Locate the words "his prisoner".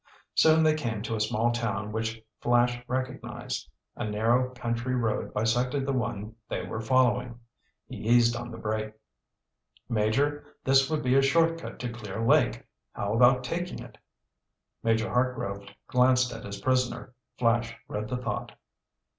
16.45-17.13